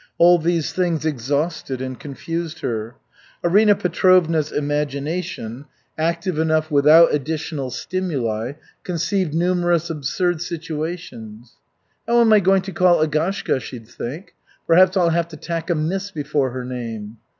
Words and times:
All 0.17 0.39
these 0.39 0.73
things 0.73 1.05
exhausted 1.05 1.79
and 1.79 1.99
confused 1.99 2.61
her. 2.61 2.95
Arina 3.43 3.75
Petrovna's 3.75 4.51
imagination, 4.51 5.65
active 5.95 6.39
enough 6.39 6.71
without 6.71 7.13
additional 7.13 7.69
stimuli, 7.69 8.53
conceived 8.83 9.35
numerous 9.35 9.91
absurd 9.91 10.41
situations. 10.41 11.57
"How 12.07 12.19
am 12.19 12.33
I 12.33 12.39
going 12.39 12.63
to 12.63 12.71
call 12.71 12.99
Agashka?" 13.03 13.59
she'd 13.59 13.87
think. 13.87 14.33
"Perhaps 14.65 14.97
I'll 14.97 15.09
have 15.09 15.27
to 15.27 15.37
tack 15.37 15.69
a 15.69 15.75
'Miss' 15.75 16.09
before 16.09 16.49
her 16.49 16.65
name." 16.65 17.17